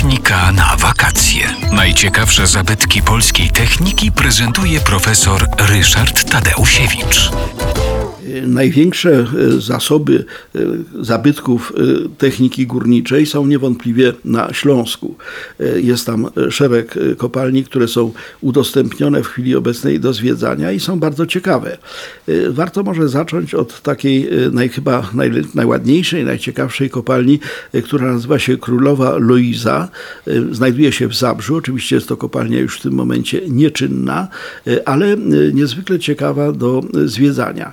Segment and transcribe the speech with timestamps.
[0.00, 1.54] Technika na wakacje.
[1.72, 7.30] Najciekawsze zabytki polskiej techniki prezentuje profesor Ryszard Tadeusiewicz.
[8.46, 10.24] Największe e, zasoby
[10.54, 10.60] e,
[11.00, 15.14] zabytków e, techniki górniczej są niewątpliwie na Śląsku.
[15.76, 21.26] Jest tam szereg kopalni, które są udostępnione w chwili obecnej do zwiedzania i są bardzo
[21.26, 21.78] ciekawe.
[22.50, 27.40] Warto może zacząć od takiej naj, chyba naj, najładniejszej, najciekawszej kopalni,
[27.84, 29.88] która nazywa się Królowa Loiza.
[30.50, 31.56] Znajduje się w Zabrzu.
[31.56, 34.28] Oczywiście jest to kopalnia już w tym momencie nieczynna,
[34.84, 35.16] ale
[35.52, 37.72] niezwykle ciekawa do zwiedzania.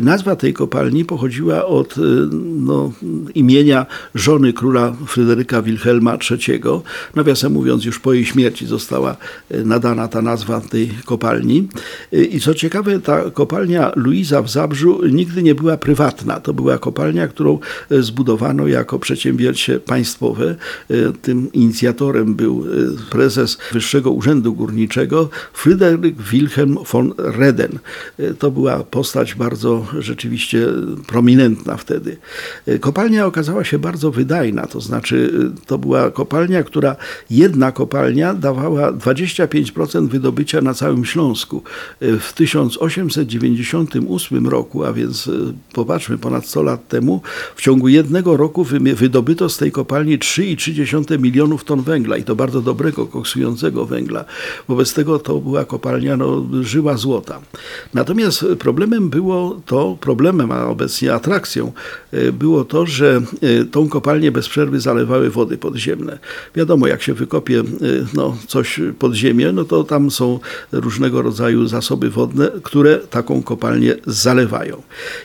[0.00, 2.00] Nazwa tej kopalni pochodziła od y,
[2.42, 2.92] no,
[3.34, 6.60] imienia żony króla Fryderyka Wilhelma III.
[7.14, 9.16] Nawiasem mówiąc, już po jej śmierci została
[9.54, 11.68] y, nadana ta nazwa tej kopalni.
[12.12, 16.40] I co ciekawe, ta kopalnia Luiza w Zabrzu nigdy nie była prywatna.
[16.40, 17.58] To była kopalnia, którą
[17.90, 20.56] zbudowano jako przedsięwzięcie państwowe.
[21.22, 22.64] Tym inicjatorem był
[23.10, 27.78] prezes Wyższego Urzędu Górniczego Fryderyk Wilhelm von Reden.
[28.38, 30.66] To była postać bardzo rzeczywiście
[31.06, 32.16] prominentna wtedy.
[32.80, 36.96] Kopalnia okazała się bardzo wydajna, to znaczy to była kopalnia, która
[37.30, 41.62] jedna kopalnia dawała 25% wydobycia na całym Śląsku.
[42.00, 45.30] W 1898 roku, a więc
[45.72, 47.22] popatrzmy, ponad 100 lat temu,
[47.56, 52.60] w ciągu jednego roku wydobyto z tej kopalni 3,3 milionów ton węgla i to bardzo
[52.60, 54.24] dobrego, koksującego węgla.
[54.68, 57.40] Wobec tego to była kopalnia no, żyła złota.
[57.94, 61.72] Natomiast problemem było to problemem, a obecnie atrakcją,
[62.12, 66.18] e, było to, że e, tą kopalnię bez przerwy zalewały wody podziemne.
[66.54, 67.64] Wiadomo, jak się wykopie e,
[68.14, 70.40] no, coś pod ziemię, no to tam są
[70.72, 74.82] różnego rodzaju zasoby wodne, które taką kopalnię zalewają.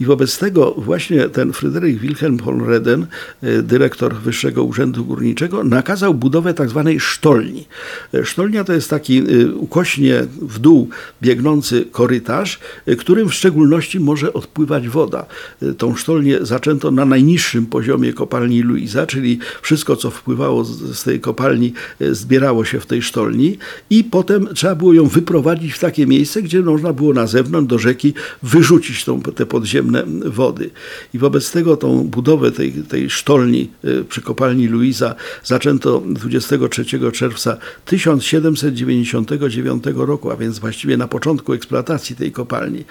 [0.00, 3.06] I wobec tego właśnie ten Fryderyk Wilhelm von Reden,
[3.62, 7.66] dyrektor Wyższego Urzędu Górniczego, nakazał budowę tak zwanej sztolni.
[8.24, 9.22] Sztolnia to jest taki
[9.54, 10.88] ukośnie w dół
[11.22, 12.58] biegnący korytarz,
[12.98, 15.26] którym w szczególności może może odpływać woda.
[15.62, 21.20] Y, tą sztolnię zaczęto na najniższym poziomie kopalni Luiza, czyli wszystko, co wpływało z, tej
[21.20, 23.58] kopalni, y, zbierało się w tej sztolni
[23.90, 27.78] i potem trzeba było ją wyprowadzić w takie miejsce, gdzie można było na zewnątrz do
[27.78, 30.70] rzeki wyrzucić tą, te podziemne wody.
[31.14, 35.14] I wobec tego tą budowę tej, tej sztolni y, przy kopalni Luiza
[35.44, 42.84] zaczęto 23 czerwca 1799 roku, a więc właściwie na początku eksploatacji tej kopalni.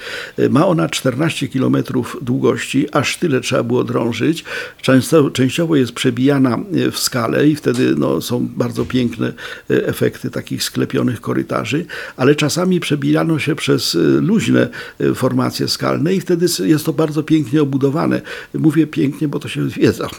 [0.50, 1.78] Ma ona 14 14 km
[2.22, 4.44] długości, aż tyle trzeba było drążyć.
[4.82, 9.34] Często, częściowo jest przebijana e, w skale i wtedy no, są bardzo piękne
[9.70, 11.86] e, efekty takich sklepionych korytarzy,
[12.18, 14.70] ale czasami przebijano się przez e, luźne
[15.16, 18.22] formacje skalne i wtedy jest to bardzo pięknie obudowane.
[18.54, 20.10] Mówię pięknie, bo to się wiedza.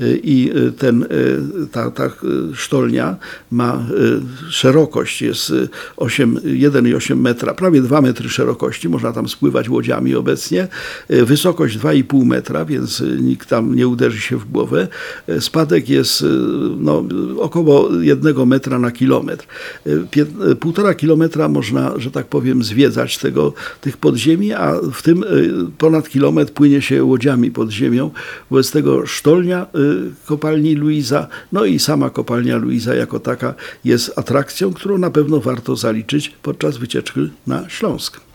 [0.00, 1.06] I ten,
[1.72, 2.10] ta, ta
[2.54, 3.16] sztolnia
[3.50, 3.86] ma
[4.50, 5.52] szerokość, jest
[5.98, 10.68] 1,8 metra, prawie 2 metry szerokości, można tam spływać łodziami obecnie obecnie.
[11.08, 14.88] E, wysokość 2,5 metra, więc e, nikt tam nie uderzy się w głowę.
[15.28, 16.24] E, spadek jest
[16.78, 17.04] no,
[17.40, 19.46] około 1 metra na kilometr.
[20.60, 25.24] Półtora kilometra można, że tak powiem, zwiedzać tego, tych podziemi, a w tym
[25.78, 28.10] ponad kilometr płynie się łodziami pod ziemią.
[28.50, 29.66] Wobec tego sztolnia
[30.26, 33.54] kopalni Luiza, no i sama kopalnia Luiza jako taka
[33.84, 38.26] jest atrakcją, którą na pewno warto zaliczyć podczas wycieczki na Śląsk.